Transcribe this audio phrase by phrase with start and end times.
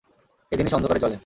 [0.51, 1.17] এ জিনিস অন্ধকারে জ্বলে।